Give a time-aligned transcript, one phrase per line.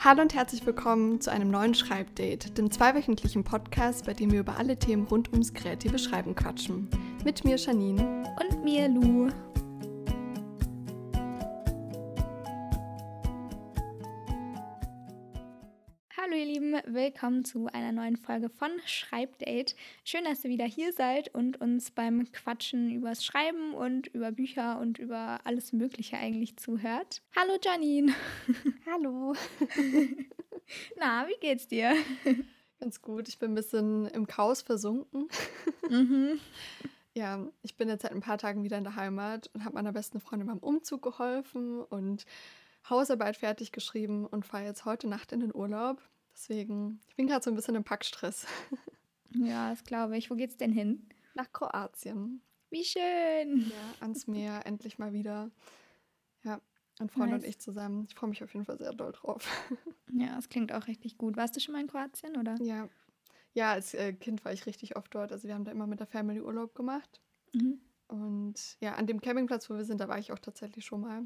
[0.00, 4.56] Hallo und herzlich willkommen zu einem neuen Schreibdate, dem zweiwöchentlichen Podcast, bei dem wir über
[4.56, 6.88] alle Themen rund ums kreative Schreiben quatschen.
[7.24, 9.28] Mit mir Janine und mir Lu.
[16.94, 19.76] Willkommen zu einer neuen Folge von Schreibdate.
[20.04, 24.80] Schön, dass ihr wieder hier seid und uns beim Quatschen übers Schreiben und über Bücher
[24.80, 27.20] und über alles Mögliche eigentlich zuhört.
[27.36, 28.14] Hallo Janine.
[28.86, 29.34] Hallo.
[30.96, 31.94] Na, wie geht's dir?
[32.80, 33.28] Ganz gut.
[33.28, 35.28] Ich bin ein bisschen im Chaos versunken.
[35.90, 36.38] Mhm.
[37.14, 39.92] Ja, ich bin jetzt seit ein paar Tagen wieder in der Heimat und habe meiner
[39.92, 42.26] besten Freundin beim Umzug geholfen und
[42.90, 46.02] Hausarbeit fertig geschrieben und fahre jetzt heute Nacht in den Urlaub.
[46.38, 48.46] Deswegen, ich bin gerade so ein bisschen im Packstress.
[49.30, 50.30] Ja, das glaube ich.
[50.30, 51.08] Wo geht's denn hin?
[51.34, 52.40] Nach Kroatien.
[52.70, 53.70] Wie schön.
[53.70, 55.50] Ja, ans Meer, endlich mal wieder.
[56.44, 56.60] Ja,
[57.00, 57.42] ein Freund nice.
[57.42, 58.06] und ich zusammen.
[58.08, 59.46] Ich freue mich auf jeden Fall sehr doll drauf.
[60.10, 61.36] Ja, das klingt auch richtig gut.
[61.36, 62.54] Warst du schon mal in Kroatien, oder?
[62.62, 62.88] Ja.
[63.52, 65.32] Ja, als äh, Kind war ich richtig oft dort.
[65.32, 67.20] Also wir haben da immer mit der Family Urlaub gemacht.
[67.52, 67.80] Mhm.
[68.06, 71.24] Und ja, an dem Campingplatz, wo wir sind, da war ich auch tatsächlich schon mal.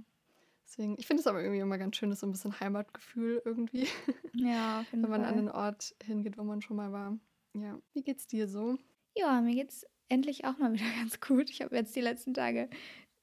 [0.72, 3.86] Deswegen, ich finde es aber irgendwie immer ganz schön, so ein bisschen Heimatgefühl irgendwie.
[4.32, 5.24] Ja, Wenn man Fall.
[5.24, 7.18] an den Ort hingeht, wo man schon mal war.
[7.54, 8.78] Ja, wie geht's dir so?
[9.14, 11.50] Ja, mir geht's endlich auch mal wieder ganz gut.
[11.50, 12.70] Ich habe jetzt die letzten Tage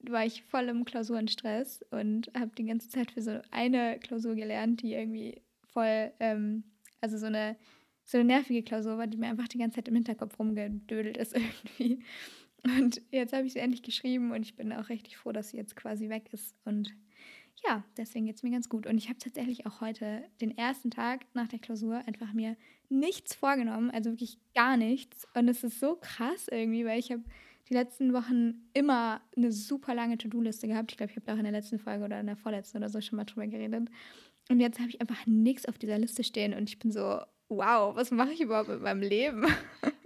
[0.02, 4.80] war ich voll im Klausurenstress und habe die ganze Zeit für so eine Klausur gelernt,
[4.82, 5.42] die irgendwie
[5.72, 6.62] voll, ähm,
[7.00, 7.56] also so eine,
[8.04, 11.34] so eine nervige Klausur war, die mir einfach die ganze Zeit im Hinterkopf rumgedödelt ist
[11.74, 12.04] irgendwie.
[12.64, 15.56] Und jetzt habe ich sie endlich geschrieben und ich bin auch richtig froh, dass sie
[15.56, 16.94] jetzt quasi weg ist und
[17.64, 18.86] ja, deswegen geht es mir ganz gut.
[18.86, 22.56] Und ich habe tatsächlich auch heute den ersten Tag nach der Klausur einfach mir
[22.88, 25.26] nichts vorgenommen, also wirklich gar nichts.
[25.34, 27.22] Und es ist so krass irgendwie, weil ich habe
[27.68, 30.90] die letzten Wochen immer eine super lange To-Do-Liste gehabt.
[30.90, 32.88] Ich glaube, ich habe da auch in der letzten Folge oder in der vorletzten oder
[32.88, 33.88] so schon mal drüber geredet.
[34.48, 37.94] Und jetzt habe ich einfach nichts auf dieser Liste stehen und ich bin so, wow,
[37.94, 39.46] was mache ich überhaupt mit meinem Leben?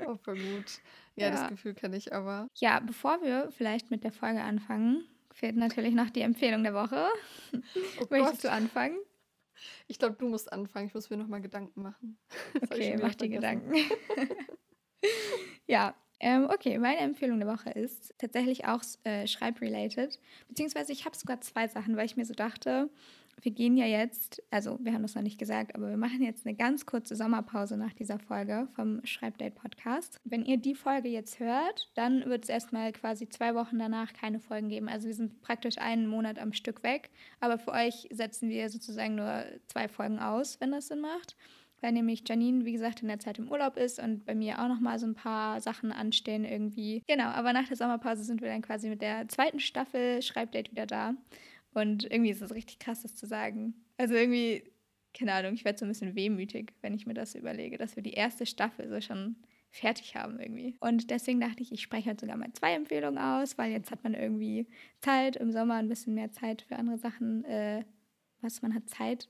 [0.07, 0.81] Oh, voll gut.
[1.17, 1.31] Ja, ja.
[1.31, 2.49] das Gefühl kenne ich aber.
[2.57, 7.09] Ja, bevor wir vielleicht mit der Folge anfangen, fehlt natürlich noch die Empfehlung der Woche.
[8.01, 8.45] Oh Möchtest Gott.
[8.45, 8.99] du anfangen?
[9.87, 10.89] Ich glaube, du musst anfangen.
[10.89, 12.19] Ich muss mir noch mal Gedanken machen.
[12.63, 13.75] Okay, mach die Gedanken.
[15.67, 20.19] ja, ähm, okay, meine Empfehlung der Woche ist tatsächlich auch äh, schreibrelated.
[20.49, 22.91] Beziehungsweise ich habe sogar zwei Sachen, weil ich mir so dachte,
[23.43, 26.47] wir gehen ja jetzt, also wir haben das noch nicht gesagt, aber wir machen jetzt
[26.47, 30.21] eine ganz kurze Sommerpause nach dieser Folge vom Schreibdate Podcast.
[30.25, 34.41] Wenn ihr die Folge jetzt hört, dann wird es erstmal quasi zwei Wochen danach keine
[34.41, 34.89] Folgen geben.
[34.89, 39.15] Also wir sind praktisch einen Monat am Stück weg, aber für euch setzen wir sozusagen
[39.15, 41.37] nur zwei Folgen aus, wenn das Sinn macht.
[41.81, 44.69] Weil nämlich Janine, wie gesagt, in der Zeit im Urlaub ist und bei mir auch
[44.69, 47.03] nochmal so ein paar Sachen anstehen irgendwie.
[47.07, 50.87] Genau, aber nach der Sommerpause sind wir dann quasi mit der zweiten Staffel Schreibdate wieder
[50.87, 51.15] da.
[51.75, 53.75] Und irgendwie ist es richtig krass, das zu sagen.
[53.99, 54.65] Also irgendwie,
[55.13, 58.03] keine Ahnung, ich werde so ein bisschen wehmütig, wenn ich mir das überlege, dass wir
[58.03, 59.37] die erste Staffel so schon
[59.71, 60.77] fertig haben irgendwie.
[60.79, 64.05] Und deswegen dachte ich, ich spreche heute sogar mal zwei Empfehlungen aus, weil jetzt hat
[64.05, 64.69] man irgendwie
[65.01, 67.85] Zeit, im Sommer ein bisschen mehr Zeit für andere Sachen, äh,
[68.41, 69.29] was man hat Zeit,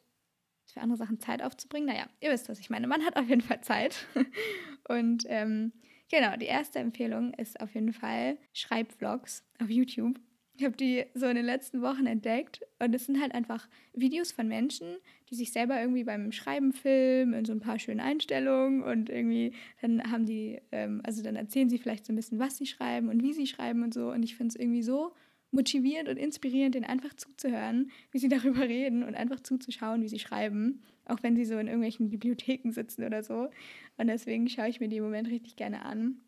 [0.67, 1.89] für andere Sachen Zeit aufzubringen.
[1.89, 2.87] Naja, ihr wisst, was ich meine.
[2.87, 4.07] Man hat auf jeden Fall Zeit.
[4.89, 5.73] Und ähm,
[6.11, 10.21] genau, die erste Empfehlung ist auf jeden Fall Schreibvlogs auf YouTube.
[10.57, 14.31] Ich habe die so in den letzten Wochen entdeckt und es sind halt einfach Videos
[14.31, 14.87] von Menschen,
[15.29, 19.53] die sich selber irgendwie beim Schreiben filmen in so ein paar schönen Einstellungen und irgendwie
[19.81, 23.09] dann haben die, ähm, also dann erzählen sie vielleicht so ein bisschen, was sie schreiben
[23.09, 24.13] und wie sie schreiben und so.
[24.13, 25.13] Und ich finde es irgendwie so
[25.51, 30.21] motivierend und inspirierend, denen einfach zuzuhören, wie sie darüber reden und einfach zuzuschauen, wie sie
[30.21, 33.49] schreiben, auch wenn sie so in irgendwelchen Bibliotheken sitzen oder so.
[33.97, 36.21] Und deswegen schaue ich mir die im Moment richtig gerne an.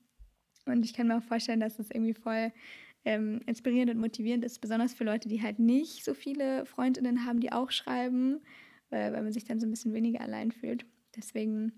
[0.64, 2.52] Und ich kann mir auch vorstellen, dass es irgendwie voll
[3.06, 7.38] ähm, inspirierend und motivierend ist, besonders für Leute, die halt nicht so viele Freundinnen haben,
[7.38, 8.40] die auch schreiben,
[8.90, 10.84] weil, weil man sich dann so ein bisschen weniger allein fühlt.
[11.16, 11.72] Deswegen,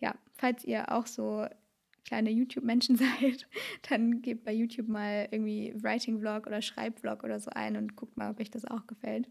[0.00, 1.46] ja, falls ihr auch so
[2.06, 3.46] kleine YouTube-Menschen seid,
[3.88, 8.30] dann gebt bei YouTube mal irgendwie Writing-Vlog oder Schreib-Vlog oder so ein und guckt mal,
[8.30, 9.28] ob euch das auch gefällt.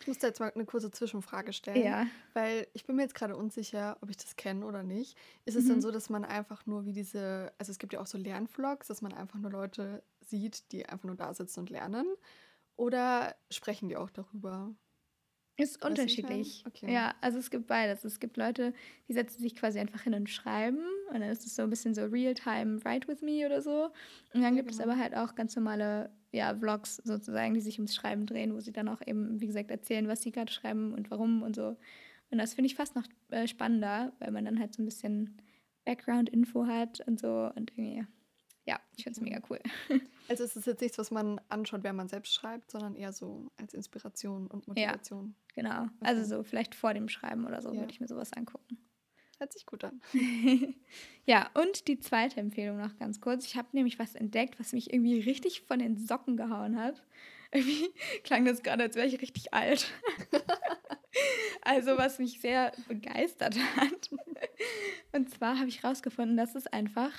[0.00, 1.84] Ich muss da jetzt mal eine kurze Zwischenfrage stellen.
[1.84, 2.06] Ja.
[2.32, 5.16] Weil ich bin mir jetzt gerade unsicher, ob ich das kenne oder nicht.
[5.44, 5.68] Ist es mhm.
[5.68, 8.86] dann so, dass man einfach nur wie diese, also es gibt ja auch so Lernvlogs,
[8.86, 12.06] dass man einfach nur Leute sieht, die einfach nur da sitzen und lernen?
[12.76, 14.74] Oder sprechen die auch darüber?
[15.56, 16.64] Ist unterschiedlich.
[16.66, 16.92] Okay.
[16.92, 18.04] Ja, also es gibt beides.
[18.04, 18.72] Es gibt Leute,
[19.08, 20.82] die setzen sich quasi einfach hin und schreiben.
[21.12, 23.84] Und dann ist es so ein bisschen so Real-Time Write with Me oder so.
[23.84, 23.92] Und
[24.34, 24.82] dann ja, gibt genau.
[24.82, 28.60] es aber halt auch ganz normale ja, Vlogs sozusagen, die sich ums Schreiben drehen, wo
[28.60, 31.76] sie dann auch eben, wie gesagt, erzählen, was sie gerade schreiben und warum und so.
[32.30, 35.36] Und das finde ich fast noch äh, spannender, weil man dann halt so ein bisschen
[35.84, 38.06] Background-Info hat und so und irgendwie
[38.66, 39.60] ja, ich finde es mega cool.
[40.28, 43.50] Also es ist jetzt nichts, was man anschaut, während man selbst schreibt, sondern eher so
[43.56, 45.34] als Inspiration und Motivation.
[45.56, 45.82] Ja, genau.
[45.82, 45.92] Okay.
[46.02, 47.80] Also so vielleicht vor dem Schreiben oder so ja.
[47.80, 48.78] würde ich mir sowas angucken.
[49.40, 50.02] Hört sich gut an.
[51.24, 53.46] ja, und die zweite Empfehlung noch ganz kurz.
[53.46, 57.02] Ich habe nämlich was entdeckt, was mich irgendwie richtig von den Socken gehauen hat.
[57.52, 57.88] Irgendwie
[58.22, 59.90] klang das gerade, als wäre ich richtig alt.
[61.62, 64.10] also, was mich sehr begeistert hat.
[65.12, 67.10] Und zwar habe ich herausgefunden, dass es einfach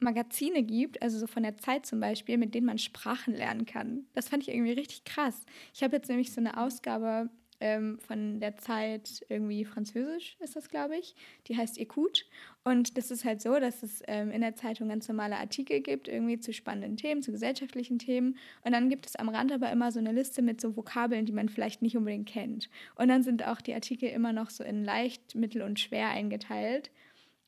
[0.00, 4.04] Magazine gibt, also so von der Zeit zum Beispiel, mit denen man Sprachen lernen kann.
[4.12, 5.46] Das fand ich irgendwie richtig krass.
[5.74, 7.30] Ich habe jetzt nämlich so eine Ausgabe
[7.60, 11.14] ähm, von der Zeit irgendwie Französisch ist das, glaube ich.
[11.46, 12.24] Die heißt Écoute.
[12.64, 16.08] Und das ist halt so, dass es ähm, in der Zeitung ganz normale Artikel gibt,
[16.08, 18.36] irgendwie zu spannenden Themen, zu gesellschaftlichen Themen.
[18.64, 21.32] Und dann gibt es am Rand aber immer so eine Liste mit so Vokabeln, die
[21.32, 22.70] man vielleicht nicht unbedingt kennt.
[22.96, 26.90] Und dann sind auch die Artikel immer noch so in leicht, mittel und schwer eingeteilt.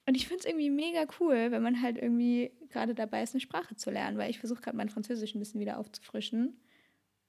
[0.07, 3.41] Und ich finde es irgendwie mega cool, wenn man halt irgendwie gerade dabei ist, eine
[3.41, 6.61] Sprache zu lernen, weil ich versuche gerade mein Französisch ein bisschen wieder aufzufrischen.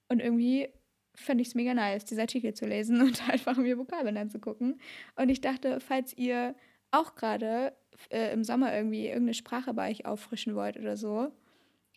[0.08, 0.68] Und irgendwie
[1.14, 4.80] fände ich es mega nice, diese Artikel zu lesen und einfach mir Vokabeln anzugucken.
[5.16, 6.54] Und ich dachte, falls ihr
[6.90, 7.72] auch gerade
[8.10, 11.32] äh, im Sommer irgendwie irgendeine Sprache bei euch auffrischen wollt oder so,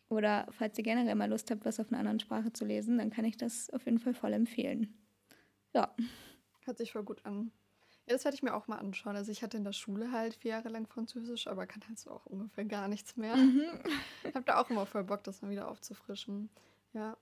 [0.10, 3.10] oder falls ihr generell mal Lust habt, was auf einer anderen Sprache zu lesen, dann
[3.10, 4.94] kann ich das auf jeden Fall voll empfehlen.
[5.74, 5.94] Ja.
[6.64, 7.52] Hört sich voll gut an.
[8.06, 9.18] Ja, das werde ich mir auch mal anschauen.
[9.18, 12.12] Also ich hatte in der Schule halt vier Jahre lang Französisch, aber kann halt so
[12.12, 13.36] auch ungefähr gar nichts mehr.
[13.36, 13.66] Mhm.
[14.24, 16.50] Ich habe da auch immer voll Bock, das mal wieder aufzufrischen.
[16.94, 17.18] Ja,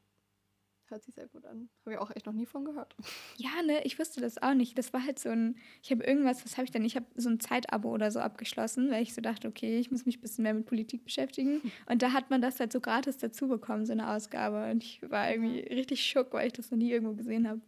[0.87, 1.67] Hört sich sehr gut an.
[1.81, 2.95] Habe ich auch echt noch nie von gehört.
[3.37, 4.77] Ja, ne, ich wusste das auch nicht.
[4.77, 6.85] Das war halt so ein, ich habe irgendwas, was habe ich denn?
[6.85, 10.05] Ich habe so ein Zeitabo oder so abgeschlossen, weil ich so dachte, okay, ich muss
[10.05, 11.61] mich ein bisschen mehr mit Politik beschäftigen.
[11.89, 14.69] Und da hat man das halt so gratis dazu bekommen, so eine Ausgabe.
[14.71, 17.61] Und ich war irgendwie richtig schock, weil ich das noch nie irgendwo gesehen habe.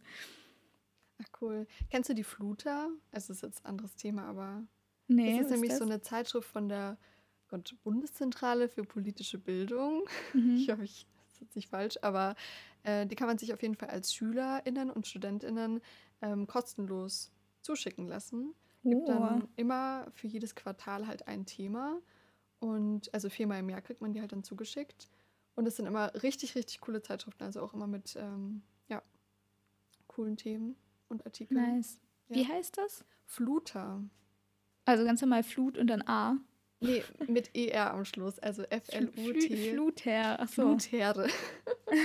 [1.20, 1.66] Ach cool.
[1.90, 2.88] Kennst du die Fluter?
[3.10, 4.66] Es ist jetzt ein anderes Thema, aber
[5.08, 5.86] nee, das ist nämlich ist das?
[5.86, 6.96] so eine Zeitschrift von der
[7.48, 10.04] Gott, Bundeszentrale für politische Bildung.
[10.32, 10.56] Mhm.
[10.56, 11.06] Ich hoffe, ich
[11.38, 12.34] ist jetzt nicht falsch, aber
[12.88, 15.80] äh, die kann man sich auf jeden Fall als SchülerInnen und StudentInnen
[16.22, 17.30] ähm, kostenlos
[17.60, 18.54] zuschicken lassen.
[18.82, 18.90] Oh.
[18.90, 22.00] Gibt dann immer für jedes Quartal halt ein Thema.
[22.60, 25.08] Und also viermal im Jahr kriegt man die halt dann zugeschickt.
[25.54, 29.02] Und es sind immer richtig, richtig coole Zeitschriften, also auch immer mit ähm, ja,
[30.06, 30.76] coolen Themen
[31.08, 31.76] und Artikeln.
[31.76, 31.98] Nice.
[32.28, 32.36] Ja.
[32.36, 33.04] Wie heißt das?
[33.24, 34.02] Fluter.
[34.84, 36.36] Also ganz normal Flut und dann A.
[36.80, 39.72] Nee, mit ER am Schluss, also F-L-U-T.
[39.72, 40.62] Fluther, achso.
[40.62, 41.28] Flutherde.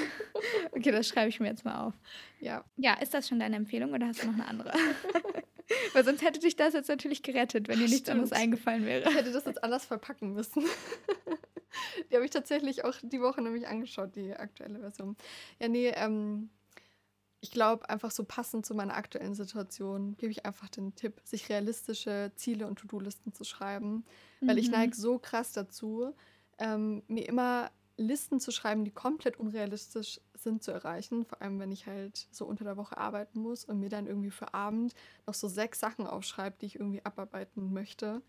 [0.72, 1.94] okay, das schreibe ich mir jetzt mal auf.
[2.40, 2.64] Ja.
[2.78, 4.74] Ja, ist das schon deine Empfehlung oder hast du noch eine andere?
[5.94, 9.10] Weil sonst hätte dich das jetzt natürlich gerettet, wenn dir nichts anderes eingefallen wäre.
[9.10, 10.64] Ich hätte das jetzt anders verpacken müssen.
[12.10, 15.16] die habe ich tatsächlich auch die Woche nämlich angeschaut, die aktuelle Version.
[15.60, 16.50] Ja, nee, ähm,
[17.44, 21.50] ich glaube, einfach so passend zu meiner aktuellen Situation gebe ich einfach den Tipp, sich
[21.50, 24.06] realistische Ziele und To-Do-Listen zu schreiben.
[24.40, 24.48] Mhm.
[24.48, 24.76] Weil ich mhm.
[24.76, 26.16] neige so krass dazu,
[26.58, 31.26] ähm, mir immer Listen zu schreiben, die komplett unrealistisch sind zu erreichen.
[31.26, 34.32] Vor allem, wenn ich halt so unter der Woche arbeiten muss und mir dann irgendwie
[34.32, 34.96] für Abend
[35.28, 38.22] noch so sechs Sachen aufschreibe, die ich irgendwie abarbeiten möchte.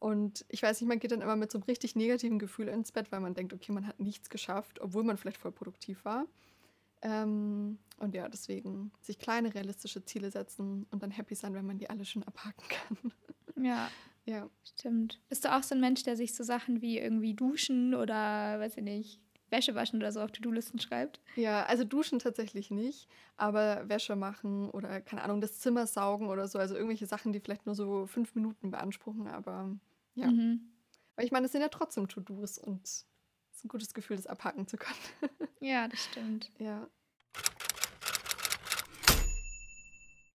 [0.00, 2.90] Und ich weiß nicht, man geht dann immer mit so einem richtig negativen Gefühl ins
[2.90, 6.26] Bett, weil man denkt, okay, man hat nichts geschafft, obwohl man vielleicht voll produktiv war.
[7.02, 11.78] Ähm, und ja, deswegen sich kleine realistische Ziele setzen und dann happy sein, wenn man
[11.78, 12.96] die alle schon abhaken kann.
[13.62, 13.90] Ja.
[14.24, 14.48] Ja.
[14.64, 15.20] Stimmt.
[15.28, 18.76] Bist du auch so ein Mensch, der sich so Sachen wie irgendwie duschen oder, weiß
[18.76, 19.20] ich nicht,
[19.50, 21.20] Wäsche waschen oder so auf To-Do-Listen schreibt?
[21.36, 26.48] Ja, also duschen tatsächlich nicht, aber Wäsche machen oder, keine Ahnung, das Zimmer saugen oder
[26.48, 26.58] so.
[26.58, 29.70] Also irgendwelche Sachen, die vielleicht nur so fünf Minuten beanspruchen, aber
[30.14, 30.28] ja.
[30.28, 30.72] Mhm.
[31.14, 33.06] Weil ich meine, es sind ja trotzdem To-Dos und ist
[33.64, 34.98] ein gutes Gefühl, das abhaken zu können.
[35.60, 36.50] ja, das stimmt.
[36.58, 36.88] Ja.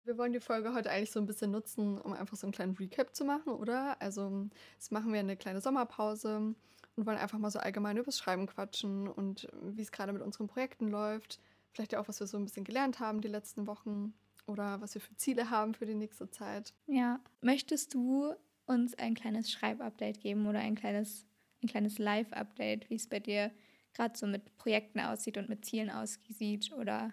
[0.07, 2.77] Wir wollen die Folge heute eigentlich so ein bisschen nutzen, um einfach so einen kleinen
[2.77, 4.01] Recap zu machen, oder?
[4.01, 6.55] Also, jetzt machen wir eine kleine Sommerpause
[6.95, 10.47] und wollen einfach mal so allgemein übers Schreiben quatschen und wie es gerade mit unseren
[10.47, 11.41] Projekten läuft.
[11.73, 14.15] Vielleicht ja auch, was wir so ein bisschen gelernt haben die letzten Wochen
[14.47, 16.73] oder was wir für Ziele haben für die nächste Zeit.
[16.87, 17.21] Ja.
[17.41, 18.33] Möchtest du
[18.65, 21.27] uns ein kleines Schreibupdate geben oder ein kleines
[21.63, 23.51] ein kleines Live-Update, wie es bei dir
[23.95, 27.13] gerade so mit Projekten aussieht und mit Zielen aussieht oder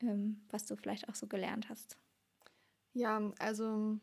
[0.00, 1.96] ähm, was du vielleicht auch so gelernt hast.
[2.96, 3.98] Ja, also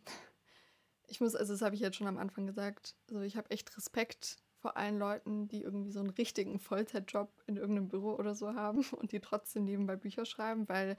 [1.07, 3.75] ich muss, also das habe ich jetzt schon am Anfang gesagt, also ich habe echt
[3.75, 8.53] Respekt vor allen Leuten, die irgendwie so einen richtigen Vollzeitjob in irgendeinem Büro oder so
[8.53, 10.95] haben und die trotzdem nebenbei Bücher schreiben, weil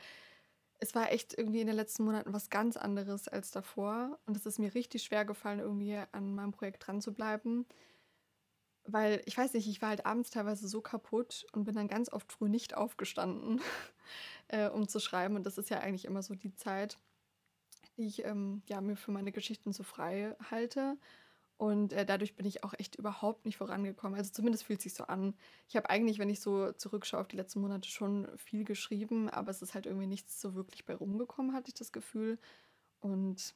[0.80, 4.44] es war echt irgendwie in den letzten Monaten was ganz anderes als davor und es
[4.44, 7.64] ist mir richtig schwer gefallen, irgendwie an meinem Projekt dran zu bleiben
[8.86, 12.12] weil ich weiß nicht, ich war halt abends teilweise so kaputt und bin dann ganz
[12.12, 13.60] oft früh nicht aufgestanden,
[14.48, 15.36] äh, um zu schreiben.
[15.36, 16.98] Und das ist ja eigentlich immer so die Zeit,
[17.96, 20.96] die ich ähm, ja, mir für meine Geschichten so frei halte.
[21.56, 24.18] Und äh, dadurch bin ich auch echt überhaupt nicht vorangekommen.
[24.18, 25.34] Also zumindest fühlt es sich so an.
[25.68, 29.50] Ich habe eigentlich, wenn ich so zurückschaue auf die letzten Monate, schon viel geschrieben, aber
[29.50, 32.38] es ist halt irgendwie nichts so wirklich bei rumgekommen, hatte ich das Gefühl.
[33.00, 33.54] Und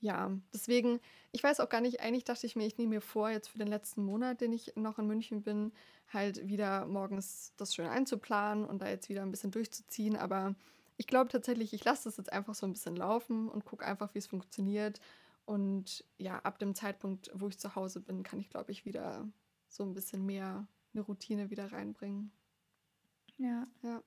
[0.00, 1.00] ja, deswegen,
[1.32, 3.58] ich weiß auch gar nicht, eigentlich dachte ich mir, ich nehme mir vor, jetzt für
[3.58, 5.72] den letzten Monat, den ich noch in München bin,
[6.12, 10.16] halt wieder morgens das schön einzuplanen und da jetzt wieder ein bisschen durchzuziehen.
[10.16, 10.54] Aber
[11.00, 14.12] ich glaube tatsächlich, ich lasse das jetzt einfach so ein bisschen laufen und gucke einfach,
[14.12, 15.00] wie es funktioniert.
[15.46, 19.26] Und ja, ab dem Zeitpunkt, wo ich zu Hause bin, kann ich, glaube ich, wieder
[19.66, 22.30] so ein bisschen mehr eine Routine wieder reinbringen.
[23.38, 23.66] Ja.
[23.82, 24.02] Ja.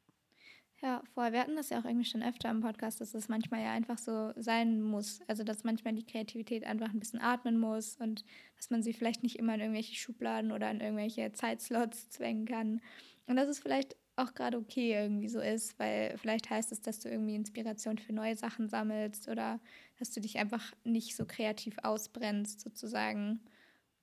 [0.84, 3.64] Ja, vorher, wir hatten das ja auch irgendwie schon öfter im Podcast, dass es manchmal
[3.64, 5.22] ja einfach so sein muss.
[5.28, 8.24] Also, dass manchmal die Kreativität einfach ein bisschen atmen muss und
[8.56, 12.82] dass man sie vielleicht nicht immer in irgendwelche Schubladen oder in irgendwelche Zeitslots zwängen kann.
[13.26, 17.00] Und dass es vielleicht auch gerade okay irgendwie so ist, weil vielleicht heißt es, dass
[17.00, 19.60] du irgendwie Inspiration für neue Sachen sammelst oder
[19.98, 23.42] dass du dich einfach nicht so kreativ ausbrennst sozusagen.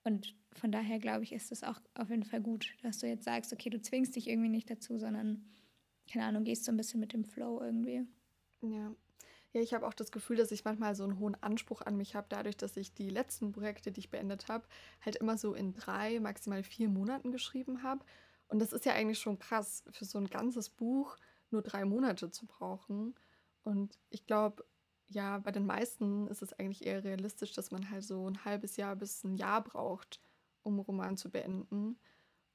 [0.03, 3.25] Und von daher glaube ich, ist es auch auf jeden Fall gut, dass du jetzt
[3.25, 5.45] sagst, okay, du zwingst dich irgendwie nicht dazu, sondern
[6.11, 8.05] keine Ahnung, gehst so ein bisschen mit dem Flow irgendwie.
[8.63, 8.95] Ja.
[9.53, 12.15] Ja, ich habe auch das Gefühl, dass ich manchmal so einen hohen Anspruch an mich
[12.15, 14.65] habe, dadurch, dass ich die letzten Projekte, die ich beendet habe,
[15.01, 18.05] halt immer so in drei, maximal vier Monaten geschrieben habe.
[18.51, 21.17] Und das ist ja eigentlich schon krass, für so ein ganzes Buch
[21.51, 23.15] nur drei Monate zu brauchen.
[23.63, 24.65] Und ich glaube,
[25.07, 28.77] ja, bei den meisten ist es eigentlich eher realistisch, dass man halt so ein halbes
[28.77, 30.21] Jahr bis ein Jahr braucht,
[30.63, 31.99] um einen Roman zu beenden.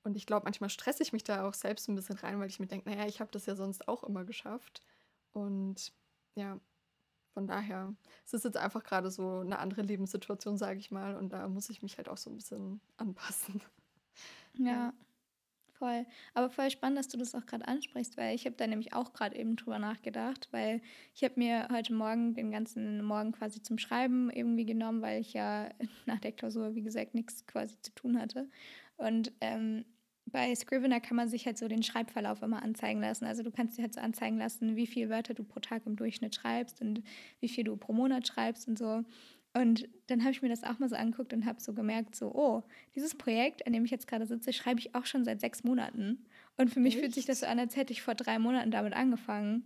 [0.03, 2.59] Und ich glaube, manchmal stresse ich mich da auch selbst ein bisschen rein, weil ich
[2.59, 4.83] mir denke, naja, ich habe das ja sonst auch immer geschafft.
[5.33, 5.93] Und
[6.35, 6.59] ja,
[7.33, 7.93] von daher
[8.25, 11.15] es ist jetzt einfach gerade so eine andere Lebenssituation, sage ich mal.
[11.17, 13.61] Und da muss ich mich halt auch so ein bisschen anpassen.
[14.53, 14.93] Ja, ja.
[15.77, 16.05] Voll.
[16.33, 19.13] Aber voll spannend, dass du das auch gerade ansprichst, weil ich habe da nämlich auch
[19.13, 20.81] gerade eben drüber nachgedacht, weil
[21.13, 25.33] ich habe mir heute Morgen den ganzen Morgen quasi zum Schreiben irgendwie genommen, weil ich
[25.33, 25.69] ja
[26.05, 28.49] nach der Klausur, wie gesagt, nichts quasi zu tun hatte.
[28.97, 29.85] Und ähm,
[30.25, 33.25] bei Scrivener kann man sich halt so den Schreibverlauf immer anzeigen lassen.
[33.25, 35.95] Also du kannst dir halt so anzeigen lassen, wie viele Wörter du pro Tag im
[35.95, 37.03] Durchschnitt schreibst und
[37.39, 39.03] wie viel du pro Monat schreibst und so.
[39.55, 42.35] Und dann habe ich mir das auch mal so angeguckt und habe so gemerkt, so,
[42.35, 45.63] oh, dieses Projekt, an dem ich jetzt gerade sitze, schreibe ich auch schon seit sechs
[45.63, 46.25] Monaten.
[46.57, 47.01] Und für mich Echt?
[47.01, 49.63] fühlt sich das so an, als hätte ich vor drei Monaten damit angefangen.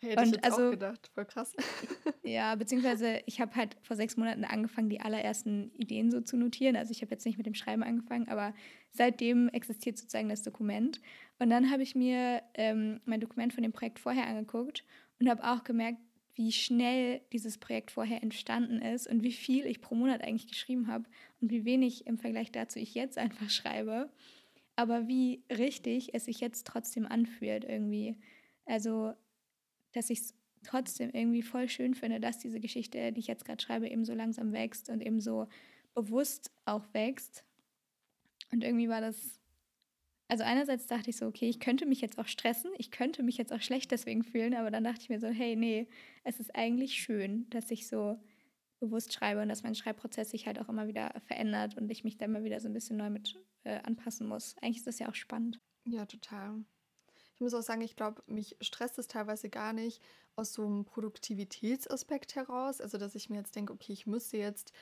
[0.00, 1.54] Hätte und ich jetzt also, auch gedacht, voll krass.
[2.24, 6.76] Ja, beziehungsweise ich habe halt vor sechs Monaten angefangen, die allerersten Ideen so zu notieren.
[6.76, 8.52] Also ich habe jetzt nicht mit dem Schreiben angefangen, aber
[8.92, 11.00] seitdem existiert sozusagen das Dokument.
[11.38, 14.84] Und dann habe ich mir ähm, mein Dokument von dem Projekt vorher angeguckt
[15.20, 16.00] und habe auch gemerkt,
[16.38, 20.86] wie schnell dieses Projekt vorher entstanden ist und wie viel ich pro Monat eigentlich geschrieben
[20.86, 21.04] habe
[21.40, 24.08] und wie wenig im Vergleich dazu ich jetzt einfach schreibe.
[24.76, 28.16] Aber wie richtig es sich jetzt trotzdem anfühlt irgendwie.
[28.64, 29.14] Also
[29.92, 33.62] dass ich es trotzdem irgendwie voll schön finde, dass diese Geschichte, die ich jetzt gerade
[33.62, 35.48] schreibe, eben so langsam wächst und eben so
[35.94, 37.44] bewusst auch wächst.
[38.52, 39.37] Und irgendwie war das,
[40.28, 43.38] also einerseits dachte ich so, okay, ich könnte mich jetzt auch stressen, ich könnte mich
[43.38, 45.88] jetzt auch schlecht deswegen fühlen, aber dann dachte ich mir so, hey, nee,
[46.24, 48.20] es ist eigentlich schön, dass ich so
[48.78, 52.16] bewusst schreibe und dass mein Schreibprozess sich halt auch immer wieder verändert und ich mich
[52.16, 54.54] da immer wieder so ein bisschen neu mit äh, anpassen muss.
[54.60, 55.60] Eigentlich ist das ja auch spannend.
[55.84, 56.64] Ja, total.
[57.34, 60.02] Ich muss auch sagen, ich glaube, mich stresst es teilweise gar nicht
[60.36, 62.80] aus so einem Produktivitätsaspekt heraus.
[62.80, 64.72] Also, dass ich mir jetzt denke, okay, ich müsste jetzt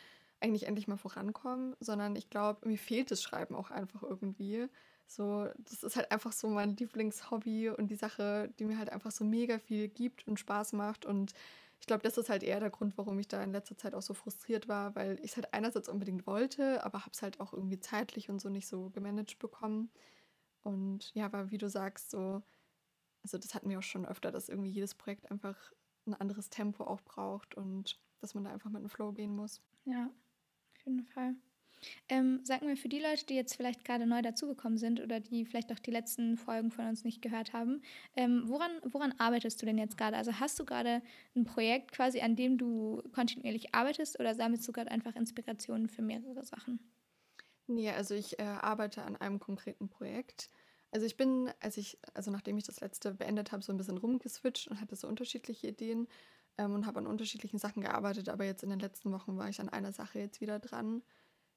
[0.41, 4.69] eigentlich endlich mal vorankommen, sondern ich glaube, mir fehlt das Schreiben auch einfach irgendwie.
[5.07, 9.13] So, das ist halt einfach so mein Lieblingshobby und die Sache, die mir halt einfach
[9.13, 11.07] so mega viel gibt und Spaß macht.
[11.07, 11.33] Und
[11.81, 14.03] ich glaube, das ist halt eher der Grund, warum ich da in letzter Zeit auch
[14.03, 17.53] so frustriert war, weil ich es halt einerseits unbedingt wollte, aber habe es halt auch
[17.53, 19.91] irgendwie zeitlich und so nicht so gemanagt bekommen.
[20.63, 22.43] Und ja, aber wie du sagst, so,
[23.23, 25.57] also das hatten wir auch schon öfter, dass irgendwie jedes Projekt einfach
[26.07, 29.63] ein anderes Tempo auch braucht und dass man da einfach mit dem Flow gehen muss.
[29.85, 30.11] Ja,
[30.75, 31.37] auf jeden Fall.
[32.09, 35.45] Ähm, sag mir für die Leute, die jetzt vielleicht gerade neu dazugekommen sind oder die
[35.45, 37.83] vielleicht auch die letzten Folgen von uns nicht gehört haben,
[38.17, 40.17] ähm, woran, woran arbeitest du denn jetzt gerade?
[40.17, 41.03] Also hast du gerade
[41.35, 46.03] ein Projekt quasi, an dem du kontinuierlich arbeitest oder sammelst du gerade einfach Inspirationen für
[46.03, 46.81] mehrere Sachen?
[47.69, 50.51] Nee, also ich äh, arbeite an einem konkreten Projekt.
[50.93, 53.99] Also ich bin, als ich, also nachdem ich das letzte beendet habe, so ein bisschen
[53.99, 56.07] rumgeswitcht und hatte so unterschiedliche Ideen
[56.59, 59.61] ähm, und habe an unterschiedlichen Sachen gearbeitet, aber jetzt in den letzten Wochen war ich
[59.61, 61.03] an einer Sache jetzt wieder dran.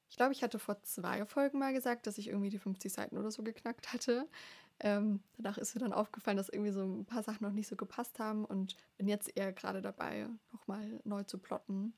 [0.10, 3.18] Ich glaube, ich hatte vor zwei Folgen mal gesagt, dass ich irgendwie die 50 Seiten
[3.18, 4.28] oder so geknackt hatte.
[4.82, 7.76] Ähm, danach ist mir dann aufgefallen, dass irgendwie so ein paar Sachen noch nicht so
[7.76, 11.94] gepasst haben und bin jetzt eher gerade dabei, nochmal neu zu plotten.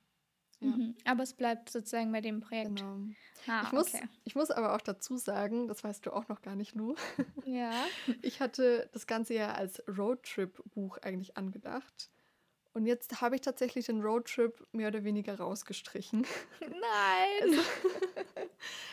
[0.61, 0.67] Ja.
[0.69, 0.95] Mhm.
[1.05, 2.75] Aber es bleibt sozusagen bei dem Projekt.
[2.75, 2.97] Genau.
[3.47, 4.07] Ah, ich, muss, okay.
[4.23, 6.95] ich muss aber auch dazu sagen, das weißt du auch noch gar nicht, Lu.
[7.45, 7.71] Ja.
[8.21, 12.09] Ich hatte das Ganze ja als Roadtrip-Buch eigentlich angedacht.
[12.73, 16.25] Und jetzt habe ich tatsächlich den Roadtrip mehr oder weniger rausgestrichen.
[16.61, 17.41] Nein!
[17.41, 17.61] Also,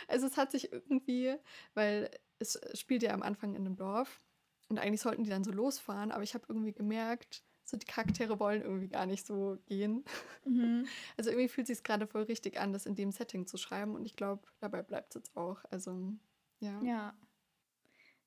[0.08, 1.36] also es hat sich irgendwie,
[1.74, 4.20] weil es spielt ja am Anfang in einem Dorf
[4.68, 8.40] und eigentlich sollten die dann so losfahren, aber ich habe irgendwie gemerkt, so die Charaktere
[8.40, 10.04] wollen irgendwie gar nicht so gehen.
[10.44, 10.86] Mhm.
[11.16, 13.94] Also irgendwie fühlt es sich gerade voll richtig an, das in dem Setting zu schreiben
[13.94, 15.58] und ich glaube, dabei bleibt es jetzt auch.
[15.70, 16.12] Also
[16.60, 16.82] ja.
[16.82, 17.14] Ja.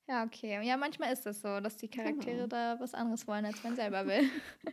[0.08, 0.60] Ja, okay.
[0.66, 2.46] Ja, manchmal ist es so, dass die Charaktere genau.
[2.48, 4.28] da was anderes wollen, als man selber will.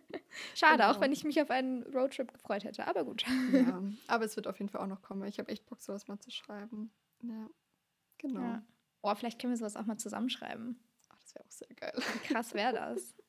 [0.56, 0.92] Schade, genau.
[0.92, 3.24] auch wenn ich mich auf einen Roadtrip gefreut hätte, aber gut.
[3.54, 5.28] ja, aber es wird auf jeden Fall auch noch kommen.
[5.28, 6.92] Ich habe echt Bock, sowas mal zu schreiben.
[7.22, 7.48] Ja,
[8.18, 8.42] genau.
[8.42, 8.64] Ja.
[9.02, 10.80] Oh, vielleicht können wir sowas auch mal zusammenschreiben.
[11.12, 11.94] Oh, das wäre auch sehr geil.
[11.96, 13.16] Wie krass wäre das?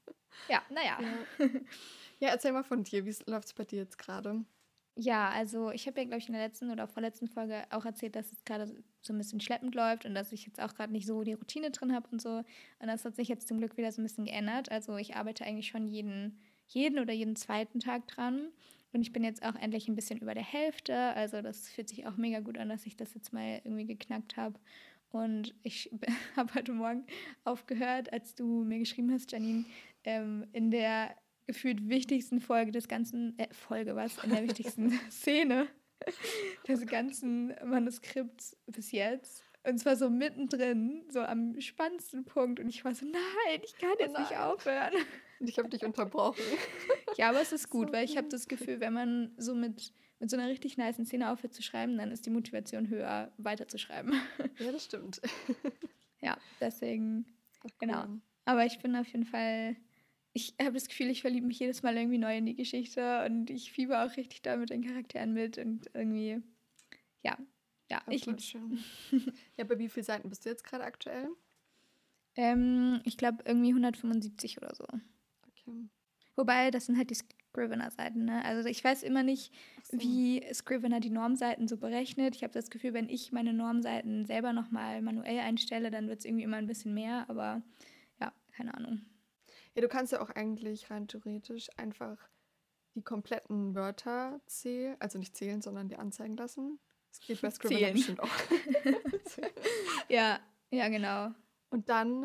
[0.49, 0.97] Ja, naja.
[1.01, 1.47] Ja.
[2.21, 3.05] ja, erzähl mal von dir.
[3.05, 4.45] Wie läuft es bei dir jetzt gerade?
[5.03, 8.15] Ja, also ich habe ja, glaube ich, in der letzten oder vorletzten Folge auch erzählt,
[8.17, 8.67] dass es gerade
[9.01, 11.71] so ein bisschen schleppend läuft und dass ich jetzt auch gerade nicht so die Routine
[11.71, 12.29] drin habe und so.
[12.29, 14.71] Und das hat sich jetzt zum Glück wieder so ein bisschen geändert.
[14.71, 18.49] Also ich arbeite eigentlich schon jeden, jeden oder jeden zweiten Tag dran.
[18.93, 20.95] Und ich bin jetzt auch endlich ein bisschen über der Hälfte.
[20.95, 24.37] Also das fühlt sich auch mega gut an, dass ich das jetzt mal irgendwie geknackt
[24.37, 24.61] habe.
[25.13, 25.91] Und ich
[26.37, 27.07] habe heute Morgen
[27.45, 29.65] aufgehört, als du mir geschrieben hast, Janine,
[30.05, 31.17] ähm, in der
[31.47, 35.69] gefühlt wichtigsten Folge des ganzen, äh, Folge was, in der wichtigsten Szene
[36.69, 39.45] des ganzen Manuskripts bis jetzt.
[39.63, 42.61] Und zwar so mittendrin, so am spannendsten Punkt.
[42.61, 44.95] Und ich war so, nein, ich kann jetzt oh nicht aufhören.
[45.39, 46.43] Und ich habe dich unterbrochen.
[47.19, 49.93] ja, aber es ist gut, so weil ich habe das Gefühl, wenn man so mit,
[50.19, 54.15] mit so einer richtig nice Szene aufhört zu schreiben, dann ist die Motivation höher, weiterzuschreiben.
[54.59, 55.21] Ja, das stimmt.
[56.21, 57.27] ja, deswegen,
[57.65, 57.71] cool.
[57.81, 58.07] genau.
[58.47, 59.77] Aber ich bin auf jeden Fall,
[60.33, 63.51] ich habe das Gefühl, ich verliebe mich jedes Mal irgendwie neu in die Geschichte und
[63.51, 66.41] ich fieber auch richtig da mit den Charakteren mit und irgendwie,
[67.23, 67.37] ja,
[67.91, 68.79] ja, oh, ich liebe schön.
[69.57, 71.29] ja, bei wie vielen Seiten bist du jetzt gerade aktuell?
[72.37, 74.85] Ähm, ich glaube irgendwie 175 oder so.
[74.85, 75.89] Okay.
[76.37, 78.25] Wobei, das sind halt die Scrivener-Seiten.
[78.25, 78.45] Ne?
[78.45, 79.99] Also ich weiß immer nicht, so.
[79.99, 82.37] wie Scrivener die Normseiten so berechnet.
[82.37, 86.25] Ich habe das Gefühl, wenn ich meine Normseiten selber nochmal manuell einstelle, dann wird es
[86.25, 87.29] irgendwie immer ein bisschen mehr.
[87.29, 87.63] Aber
[88.21, 89.03] ja, keine Ahnung.
[89.81, 92.19] Ja, du kannst ja auch eigentlich rein theoretisch einfach
[92.95, 96.79] die kompletten Wörter zählen, also nicht zählen, sondern die anzeigen lassen.
[97.09, 98.29] Das geht bei Scrivener bestimmt auch.
[100.11, 100.39] ja,
[100.71, 101.33] ja, genau.
[101.71, 102.23] Und dann,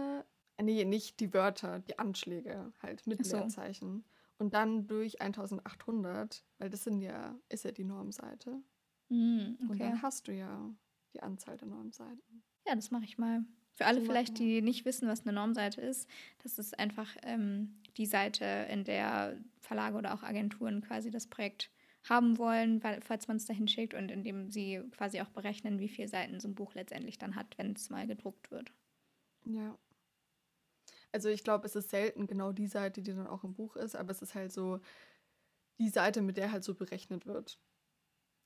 [0.58, 3.38] äh, nee, nicht die Wörter, die Anschläge halt mit so.
[3.38, 4.04] Leerzeichen.
[4.38, 8.62] Und dann durch 1800, weil das sind ja, ist ja die Normseite.
[9.08, 9.66] Mm, okay.
[9.70, 10.76] Und dann hast du ja
[11.14, 12.44] die Anzahl der Normseiten.
[12.68, 13.46] Ja, das mache ich mal.
[13.76, 16.10] Für alle vielleicht, die nicht wissen, was eine Normseite ist,
[16.44, 21.70] das ist einfach ähm, die Seite, in der Verlage oder auch Agenturen quasi das Projekt
[22.08, 25.90] haben wollen, weil, falls man es dahin schickt und indem sie quasi auch berechnen, wie
[25.90, 28.72] viele Seiten so ein Buch letztendlich dann hat, wenn es mal gedruckt wird.
[29.44, 29.78] Ja.
[31.12, 33.96] Also ich glaube, es ist selten genau die Seite, die dann auch im Buch ist,
[33.96, 34.80] aber es ist halt so
[35.80, 37.60] die Seite, mit der halt so berechnet wird.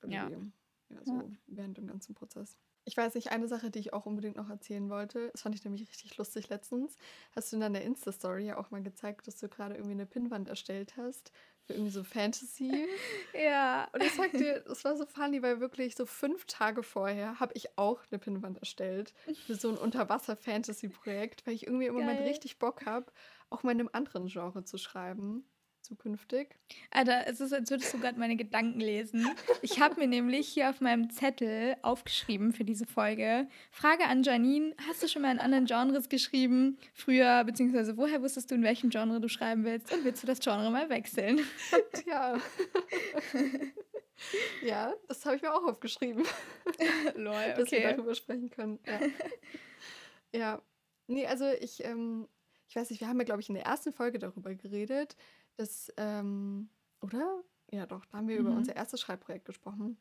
[0.06, 0.28] Ja.
[0.28, 1.04] ja.
[1.04, 1.24] So ja.
[1.46, 2.56] während dem ganzen Prozess.
[2.84, 5.64] Ich weiß nicht, eine Sache, die ich auch unbedingt noch erzählen wollte, das fand ich
[5.64, 6.96] nämlich richtig lustig letztens.
[7.32, 10.48] Hast du in deiner Insta-Story ja auch mal gezeigt, dass du gerade irgendwie eine Pinnwand
[10.48, 12.88] erstellt hast für irgendwie so Fantasy.
[13.34, 13.88] ja.
[13.92, 17.52] Und ich sag dir, das war so funny, weil wirklich so fünf Tage vorher habe
[17.54, 19.14] ich auch eine Pinnwand erstellt
[19.46, 22.04] für so ein Unterwasser-Fantasy-Projekt, weil ich irgendwie im Geil.
[22.04, 23.12] Moment richtig Bock habe,
[23.50, 25.44] auch mal in einem anderen Genre zu schreiben
[25.82, 26.48] zukünftig.
[26.90, 29.28] Alter, es ist, als würdest du gerade meine Gedanken lesen.
[29.62, 33.48] Ich habe mir nämlich hier auf meinem Zettel aufgeschrieben für diese Folge.
[33.70, 36.78] Frage an Janine: Hast du schon mal in anderen Genres geschrieben?
[36.94, 39.92] Früher, beziehungsweise woher wusstest du, in welchem Genre du schreiben willst?
[39.92, 41.40] Und willst du das Genre mal wechseln?
[41.92, 42.38] Tja.
[44.62, 46.24] ja, das habe ich mir auch aufgeschrieben.
[47.14, 47.54] Lol, okay.
[47.56, 48.78] Dass wir darüber sprechen können.
[48.86, 49.00] Ja.
[50.38, 50.62] ja.
[51.06, 52.28] Nee, also ich, ähm,
[52.68, 55.16] ich weiß nicht, wir haben ja, glaube ich, in der ersten Folge darüber geredet,
[55.56, 56.68] das, ähm,
[57.00, 57.42] oder?
[57.70, 58.46] Ja, doch, da haben wir mhm.
[58.46, 59.96] über unser erstes Schreibprojekt gesprochen.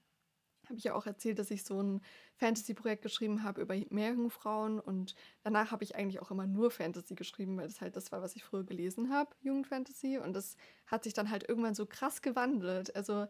[0.65, 2.01] Habe ich ja auch erzählt, dass ich so ein
[2.35, 7.57] Fantasy-Projekt geschrieben habe über Meerjungfrauen und danach habe ich eigentlich auch immer nur Fantasy geschrieben,
[7.57, 10.19] weil das halt das war, was ich früher gelesen habe, Jugendfantasy.
[10.19, 12.95] Und das hat sich dann halt irgendwann so krass gewandelt.
[12.95, 13.27] Also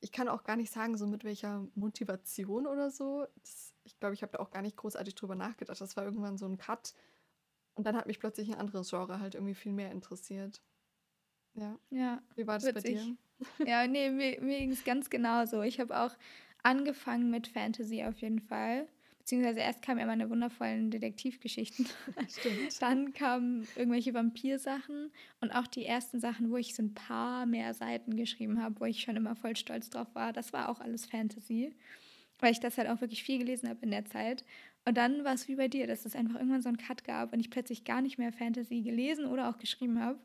[0.00, 3.26] ich kann auch gar nicht sagen, so mit welcher Motivation oder so.
[3.36, 5.80] Das, ich glaube, ich habe da auch gar nicht großartig drüber nachgedacht.
[5.80, 6.94] Das war irgendwann so ein Cut.
[7.74, 10.62] Und dann hat mich plötzlich ein anderes Genre halt irgendwie viel mehr interessiert.
[11.54, 11.78] Ja.
[11.90, 12.22] Ja.
[12.36, 12.96] Wie war das witzig.
[12.96, 13.16] bei dir?
[13.66, 15.62] Ja, nee, mir, mir ging es ganz genauso.
[15.62, 16.12] Ich habe auch
[16.62, 18.86] angefangen mit Fantasy auf jeden Fall.
[19.18, 21.86] Beziehungsweise erst kamen ja meine wundervollen Detektivgeschichten.
[22.28, 22.80] Stimmt.
[22.82, 27.72] Dann kamen irgendwelche Vampirsachen und auch die ersten Sachen, wo ich so ein paar mehr
[27.72, 30.34] Seiten geschrieben habe, wo ich schon immer voll stolz drauf war.
[30.34, 31.74] Das war auch alles Fantasy,
[32.38, 34.44] weil ich das halt auch wirklich viel gelesen habe in der Zeit.
[34.84, 37.32] Und dann war es wie bei dir, dass es einfach irgendwann so einen Cut gab
[37.32, 40.18] und ich plötzlich gar nicht mehr Fantasy gelesen oder auch geschrieben habe.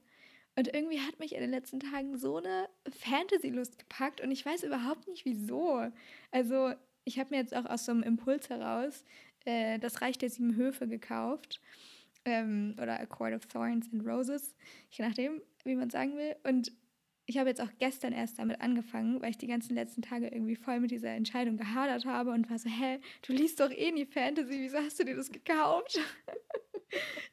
[0.59, 4.63] Und irgendwie hat mich in den letzten Tagen so eine Fantasy-Lust gepackt und ich weiß
[4.63, 5.89] überhaupt nicht wieso.
[6.31, 6.73] Also,
[7.05, 9.05] ich habe mir jetzt auch aus so einem Impuls heraus
[9.45, 11.61] äh, das Reich der Sieben Höfe gekauft.
[12.25, 14.53] Ähm, oder A Court of Thorns and Roses,
[14.91, 16.35] je nachdem, wie man sagen will.
[16.43, 16.73] Und
[17.25, 20.57] ich habe jetzt auch gestern erst damit angefangen, weil ich die ganzen letzten Tage irgendwie
[20.57, 24.05] voll mit dieser Entscheidung gehadert habe und war so, hä, du liest doch eh nie
[24.05, 26.01] Fantasy, wieso hast du dir das gekauft?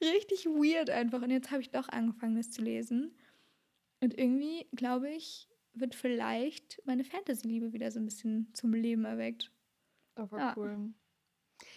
[0.01, 1.23] Richtig weird einfach.
[1.23, 3.15] Und jetzt habe ich doch angefangen, das zu lesen.
[4.01, 9.53] Und irgendwie, glaube ich, wird vielleicht meine Fantasy-Liebe wieder so ein bisschen zum Leben erweckt.
[10.15, 10.55] Aber ja.
[10.57, 10.93] cool.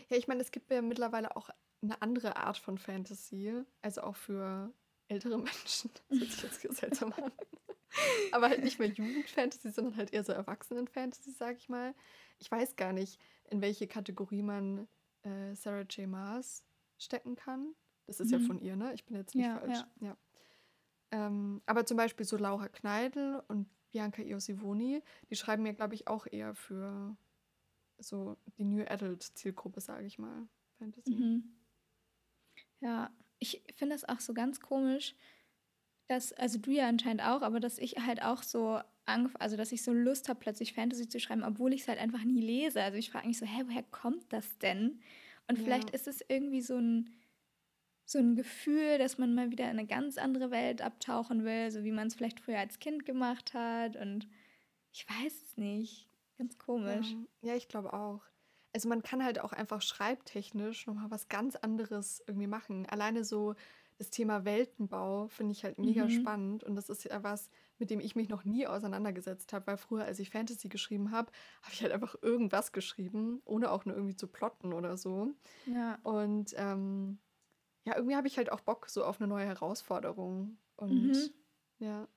[0.09, 1.49] Ja, ich meine, es gibt ja mittlerweile auch
[1.81, 4.73] eine andere Art von Fantasy, also auch für
[5.07, 5.91] ältere Menschen.
[6.09, 7.31] Das hört sich jetzt seltsam an.
[8.31, 11.95] Aber halt nicht mehr Jugendfantasy, sondern halt eher so Erwachsenen-Fantasy, sag ich mal.
[12.37, 14.87] Ich weiß gar nicht, in welche Kategorie man
[15.23, 16.07] äh, Sarah J.
[16.07, 16.63] Maas
[16.99, 17.75] stecken kann.
[18.05, 18.39] Das ist mhm.
[18.39, 18.93] ja von ihr, ne?
[18.93, 19.79] Ich bin jetzt nicht ja, falsch.
[19.99, 20.07] Ja.
[20.07, 20.17] ja.
[21.11, 26.07] Ähm, aber zum Beispiel so Laura Kneidl und Bianca Iosivoni, die schreiben mir, glaube ich,
[26.07, 27.15] auch eher für
[27.97, 30.47] so die New Adult-Zielgruppe, sage ich mal.
[30.77, 31.15] Fantasy.
[31.15, 31.55] Mhm.
[32.79, 35.15] Ja, ich finde das auch so ganz komisch,
[36.07, 38.79] dass, also du ja anscheinend auch, aber dass ich halt auch so
[39.39, 42.23] also dass ich so Lust habe, plötzlich Fantasy zu schreiben, obwohl ich es halt einfach
[42.23, 42.81] nie lese.
[42.81, 45.01] Also ich frage mich so, hä, woher kommt das denn?
[45.49, 45.63] Und ja.
[45.63, 47.09] vielleicht ist es irgendwie so ein,
[48.05, 51.83] so ein Gefühl, dass man mal wieder in eine ganz andere Welt abtauchen will, so
[51.83, 53.95] wie man es vielleicht früher als Kind gemacht hat.
[53.95, 54.27] Und
[54.93, 56.07] ich weiß es nicht.
[56.37, 57.15] Ganz komisch.
[57.41, 58.21] Ja, ja ich glaube auch.
[58.71, 62.85] Also man kann halt auch einfach schreibtechnisch nochmal was ganz anderes irgendwie machen.
[62.85, 63.55] Alleine so
[63.97, 66.11] das Thema Weltenbau finde ich halt mega mhm.
[66.11, 69.77] spannend und das ist ja was, mit dem ich mich noch nie auseinandergesetzt habe, weil
[69.77, 71.31] früher, als ich Fantasy geschrieben habe,
[71.63, 75.33] habe ich halt einfach irgendwas geschrieben, ohne auch nur irgendwie zu plotten oder so.
[75.65, 75.97] Ja.
[76.03, 77.19] Und ähm,
[77.85, 81.29] ja, irgendwie habe ich halt auch Bock so auf eine neue Herausforderung und mhm.
[81.79, 82.07] ja.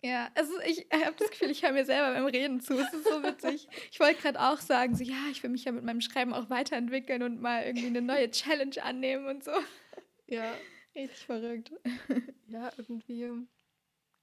[0.00, 2.74] Ja, also ich habe das Gefühl, ich höre mir selber beim Reden zu.
[2.74, 3.66] Es ist so witzig.
[3.90, 6.50] Ich wollte gerade auch sagen, so ja, ich will mich ja mit meinem Schreiben auch
[6.50, 9.50] weiterentwickeln und mal irgendwie eine neue Challenge annehmen und so.
[10.28, 10.54] Ja,
[10.98, 11.72] Richtig verrückt.
[12.48, 13.46] ja, irgendwie.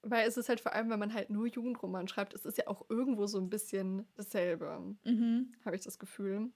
[0.07, 2.67] Weil es ist halt vor allem, wenn man halt nur Jugendroman schreibt, es ist ja
[2.67, 5.51] auch irgendwo so ein bisschen dasselbe, mhm.
[5.65, 6.51] habe ich das Gefühl.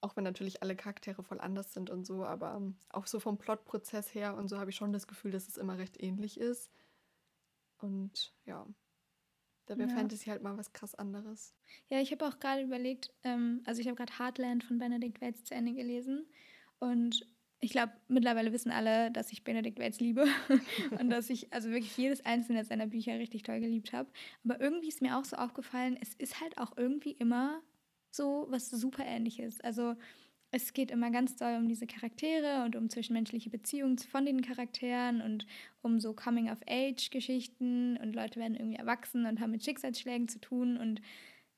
[0.00, 4.14] Auch wenn natürlich alle Charaktere voll anders sind und so, aber auch so vom Plotprozess
[4.14, 6.70] her und so habe ich schon das Gefühl, dass es immer recht ähnlich ist.
[7.78, 8.64] Und ja,
[9.66, 9.96] da wäre ja.
[9.96, 11.52] Fantasy halt mal was krass anderes.
[11.88, 15.42] Ja, ich habe auch gerade überlegt, ähm, also ich habe gerade Heartland von Benedict Wells
[15.42, 16.26] zu Ende gelesen
[16.78, 17.26] und
[17.60, 20.26] ich glaube, mittlerweile wissen alle, dass ich Benedikt Wells liebe
[21.00, 24.10] und dass ich also wirklich jedes einzelne seiner Bücher richtig toll geliebt habe.
[24.44, 27.62] Aber irgendwie ist mir auch so aufgefallen, es ist halt auch irgendwie immer
[28.10, 29.60] so was super ähnliches.
[29.62, 29.94] Also
[30.50, 35.20] es geht immer ganz doll um diese Charaktere und um zwischenmenschliche Beziehungen von den Charakteren
[35.20, 35.46] und
[35.82, 41.00] um so Coming-of-Age-Geschichten und Leute werden irgendwie erwachsen und haben mit Schicksalsschlägen zu tun und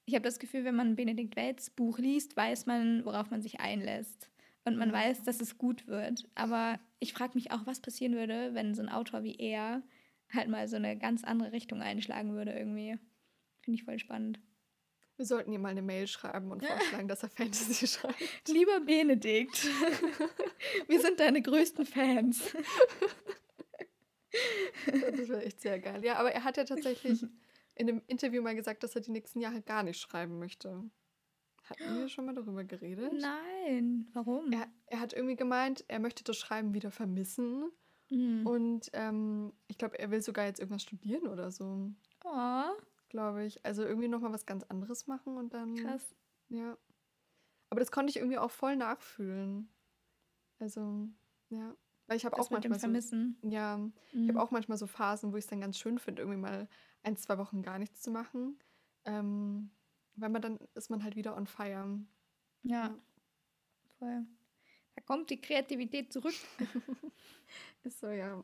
[0.07, 3.61] ich habe das Gefühl, wenn man Benedikt Wells Buch liest, weiß man, worauf man sich
[3.61, 4.31] einlässt
[4.64, 6.29] und man weiß, dass es gut wird.
[6.35, 9.83] Aber ich frage mich auch, was passieren würde, wenn so ein Autor wie er
[10.33, 12.99] halt mal so eine ganz andere Richtung einschlagen würde irgendwie.
[13.62, 14.40] Finde ich voll spannend.
[15.16, 18.49] Wir sollten ihm mal eine Mail schreiben und vorschlagen, dass er Fantasy schreibt.
[18.49, 19.66] Lieber Benedikt,
[20.87, 22.55] wir sind deine größten Fans.
[24.87, 26.05] das wäre echt sehr geil.
[26.05, 27.23] Ja, aber er hat ja tatsächlich
[27.75, 30.88] in einem Interview mal gesagt, dass er die nächsten Jahre gar nicht schreiben möchte.
[31.71, 33.13] Hatten wir schon mal darüber geredet?
[33.13, 34.53] Nein, warum?
[34.53, 37.71] Er, er hat irgendwie gemeint, er möchte das Schreiben wieder vermissen.
[38.11, 38.47] Mhm.
[38.47, 41.91] Und ähm, ich glaube, er will sogar jetzt irgendwas studieren oder so.
[42.25, 42.63] Oh.
[43.09, 43.65] Glaube ich.
[43.65, 45.75] Also irgendwie nochmal was ganz anderes machen und dann.
[45.77, 46.15] Krass.
[46.49, 46.77] Ja.
[47.71, 49.69] Aber das konnte ich irgendwie auch voll nachfühlen.
[50.59, 51.09] Also,
[51.51, 51.77] ja.
[52.07, 53.39] Weil ich habe auch manchmal Vermissen.
[53.43, 53.49] so.
[53.49, 53.77] Ja.
[53.77, 53.93] Mhm.
[54.13, 56.69] Ich habe auch manchmal so Phasen, wo ich es dann ganz schön finde, irgendwie mal
[57.03, 58.59] ein, zwei Wochen gar nichts zu machen.
[59.05, 59.71] Ähm,
[60.21, 62.01] weil man dann ist man halt wieder on fire.
[62.63, 62.95] Ja,
[63.99, 64.27] voll.
[64.95, 66.35] Da kommt die Kreativität zurück.
[67.85, 68.43] ist so, ja.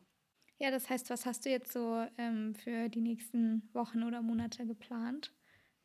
[0.57, 4.65] Ja, das heißt, was hast du jetzt so ähm, für die nächsten Wochen oder Monate
[4.65, 5.33] geplant?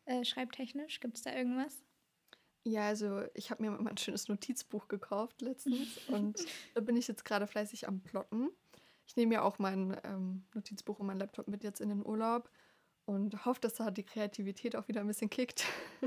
[0.04, 1.82] Äh, schreibtechnisch, gibt es da irgendwas?
[2.62, 7.08] Ja, also ich habe mir mal ein schönes Notizbuch gekauft letztens und da bin ich
[7.08, 8.50] jetzt gerade fleißig am Plotten.
[9.06, 12.48] Ich nehme ja auch mein ähm, Notizbuch und mein Laptop mit jetzt in den Urlaub
[13.10, 15.64] und hoffe, dass da die Kreativität auch wieder ein bisschen kickt.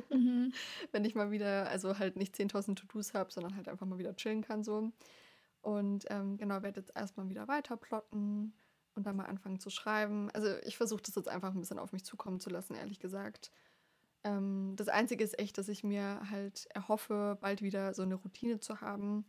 [0.09, 0.53] Mhm.
[0.93, 4.15] Wenn ich mal wieder, also halt nicht 10.000 To-Dos habe, sondern halt einfach mal wieder
[4.15, 4.89] chillen kann so.
[5.61, 8.53] Und ähm, genau, werde jetzt erstmal wieder weiter plotten
[8.95, 10.31] und dann mal anfangen zu schreiben.
[10.31, 13.51] Also ich versuche das jetzt einfach ein bisschen auf mich zukommen zu lassen, ehrlich gesagt.
[14.23, 18.61] Ähm, das Einzige ist echt, dass ich mir halt erhoffe, bald wieder so eine Routine
[18.61, 19.25] zu haben.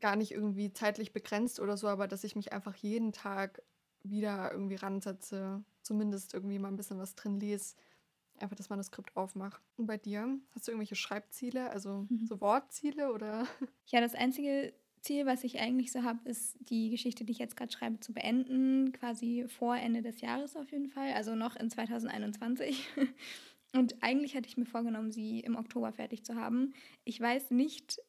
[0.00, 3.62] Gar nicht irgendwie zeitlich begrenzt oder so, aber dass ich mich einfach jeden Tag
[4.02, 7.76] wieder irgendwie ransetze, zumindest irgendwie mal ein bisschen was drin lese,
[8.38, 9.60] einfach das Manuskript aufmache.
[9.76, 12.26] Und bei dir, hast du irgendwelche Schreibziele, also mhm.
[12.26, 13.46] so Wortziele oder?
[13.86, 17.56] Ja, das einzige Ziel, was ich eigentlich so habe, ist die Geschichte, die ich jetzt
[17.56, 21.70] gerade schreibe, zu beenden, quasi vor Ende des Jahres auf jeden Fall, also noch in
[21.70, 22.88] 2021.
[23.74, 26.74] Und eigentlich hatte ich mir vorgenommen, sie im Oktober fertig zu haben.
[27.04, 28.00] Ich weiß nicht,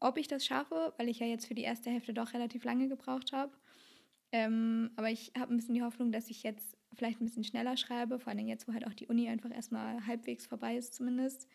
[0.00, 2.88] ob ich das schaffe, weil ich ja jetzt für die erste Hälfte doch relativ lange
[2.88, 3.52] gebraucht habe.
[4.34, 7.76] Ähm, aber ich habe ein bisschen die Hoffnung, dass ich jetzt vielleicht ein bisschen schneller
[7.76, 11.46] schreibe, vor allem jetzt, wo halt auch die Uni einfach erstmal halbwegs vorbei ist zumindest.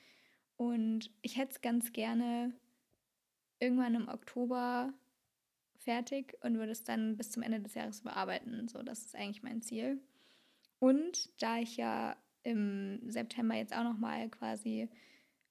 [0.55, 2.53] Und ich hätte es ganz gerne
[3.59, 4.93] irgendwann im Oktober
[5.75, 8.69] fertig und würde es dann bis zum Ende des Jahres bearbeiten.
[8.69, 10.01] So, das ist eigentlich mein Ziel.
[10.79, 14.87] Und da ich ja im September jetzt auch noch mal quasi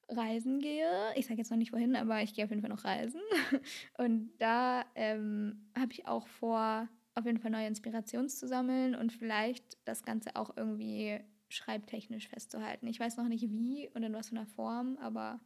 [0.08, 2.86] reisen gehe, ich sage jetzt noch nicht wohin, aber ich gehe auf jeden Fall noch
[2.86, 3.20] reisen.
[3.98, 9.12] Und da ähm, habe ich auch vor, auf jeden Fall neue Inspirationen zu sammeln und
[9.12, 12.86] vielleicht das Ganze auch irgendwie schreibtechnisch festzuhalten.
[12.86, 15.40] Ich weiß noch nicht wie und in was für einer Form, aber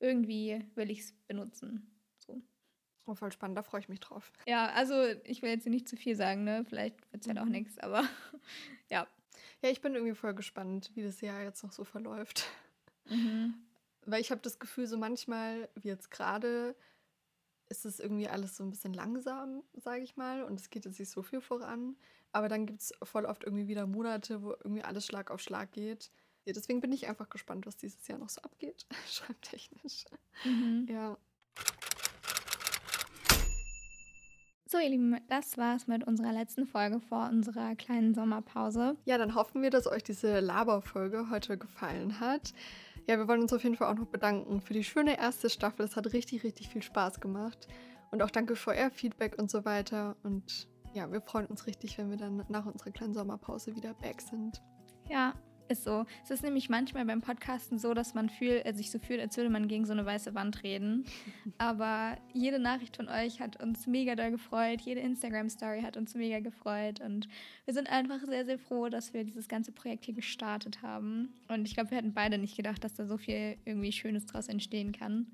[0.00, 1.90] irgendwie will ich es benutzen.
[2.18, 2.40] So.
[3.06, 4.32] Oh, voll spannend, da freue ich mich drauf.
[4.46, 6.64] Ja, also ich will jetzt nicht zu viel sagen, ne?
[6.66, 7.52] Vielleicht wird es halt auch mhm.
[7.52, 8.04] nichts, aber
[8.90, 9.06] ja.
[9.62, 12.46] Ja, ich bin irgendwie voll gespannt, wie das Jahr jetzt noch so verläuft.
[13.08, 13.54] Mhm.
[14.06, 16.76] Weil ich habe das Gefühl, so manchmal, wie jetzt gerade,
[17.68, 20.98] ist es irgendwie alles so ein bisschen langsam, sage ich mal, und es geht jetzt
[20.98, 21.96] nicht so viel voran.
[22.32, 25.72] Aber dann gibt es voll oft irgendwie wieder Monate, wo irgendwie alles Schlag auf Schlag
[25.72, 26.10] geht.
[26.44, 30.04] Ja, deswegen bin ich einfach gespannt, was dieses Jahr noch so abgeht, schreibtechnisch.
[30.44, 30.86] Mhm.
[30.88, 31.18] Ja.
[34.70, 38.96] So, ihr Lieben, das war's mit unserer letzten Folge vor unserer kleinen Sommerpause.
[39.06, 42.52] Ja, dann hoffen wir, dass euch diese Laberfolge heute gefallen hat.
[43.08, 45.86] Ja, wir wollen uns auf jeden Fall auch noch bedanken für die schöne erste Staffel.
[45.86, 47.66] Es hat richtig, richtig viel Spaß gemacht.
[48.10, 50.14] Und auch danke für euer Feedback und so weiter.
[50.22, 54.20] Und ja, wir freuen uns richtig, wenn wir dann nach unserer kleinen Sommerpause wieder back
[54.20, 54.62] sind.
[55.08, 55.32] Ja,
[55.68, 56.04] ist so.
[56.24, 59.36] Es ist nämlich manchmal beim Podcasten so, dass man fühlt, äh, sich so fühlt, als
[59.36, 61.04] würde man gegen so eine weiße Wand reden.
[61.58, 64.80] Aber jede Nachricht von euch hat uns mega doll gefreut.
[64.80, 67.00] Jede Instagram-Story hat uns mega gefreut.
[67.00, 67.28] Und
[67.64, 71.32] wir sind einfach sehr, sehr froh, dass wir dieses ganze Projekt hier gestartet haben.
[71.48, 74.48] Und ich glaube, wir hätten beide nicht gedacht, dass da so viel irgendwie Schönes draus
[74.48, 75.26] entstehen kann.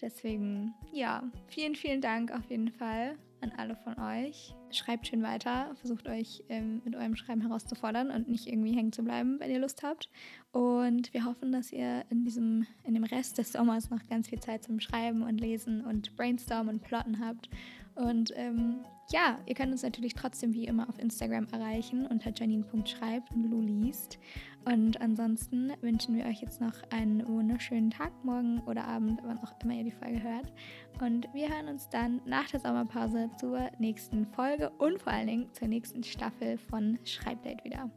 [0.00, 4.54] Deswegen, ja, vielen, vielen Dank auf jeden Fall an alle von euch.
[4.70, 9.02] Schreibt schön weiter, versucht euch ähm, mit eurem Schreiben herauszufordern und nicht irgendwie hängen zu
[9.02, 10.08] bleiben, wenn ihr Lust habt.
[10.52, 14.40] Und wir hoffen, dass ihr in diesem, in dem Rest des Sommers noch ganz viel
[14.40, 17.48] Zeit zum Schreiben und Lesen und Brainstormen und Plotten habt.
[17.94, 23.30] Und ähm, ja, ihr könnt uns natürlich trotzdem wie immer auf Instagram erreichen unter janine.schreibt
[23.32, 24.18] und Lu liest.
[24.64, 29.52] Und ansonsten wünschen wir euch jetzt noch einen wunderschönen Tag, morgen oder Abend, wann auch
[29.62, 30.52] immer ihr die Folge hört.
[31.00, 35.48] Und wir hören uns dann nach der Sommerpause zur nächsten Folge und vor allen Dingen
[35.52, 37.90] zur nächsten Staffel von Schreibdate wieder.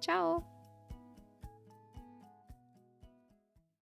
[0.00, 0.59] Ciao!